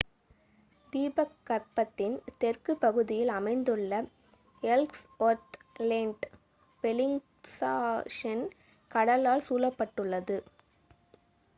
[0.93, 3.99] தீபகற்பத்தின் தெற்கு பகுதியில் அமைந்துள்ள
[4.63, 6.25] எல்ஸ்ஒர்த் லேன்ட்
[6.83, 8.45] பெலிங்ஷாஷென்
[8.91, 10.39] கடலால் சூழப்பட்டுள்ளது